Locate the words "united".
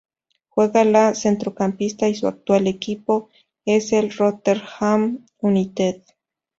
5.41-6.01